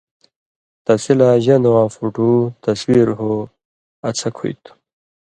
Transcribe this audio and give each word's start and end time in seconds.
تسی 0.85 1.13
لا 1.19 1.27
ژن٘دہۡ 1.45 1.71
واں 1.73 1.89
فُوٹُو 1.95 2.31
/ 2.49 2.63
تصویر 2.65 3.07
ہو، 3.19 3.33
اڅھک 4.07 4.35
ہُوئ 4.39 4.53
تھُو۔ 4.63 4.71